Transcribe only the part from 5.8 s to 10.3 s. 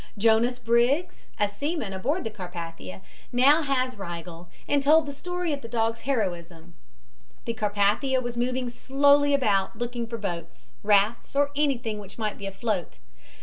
heroism. The Carpathia was moving slowly about, looking for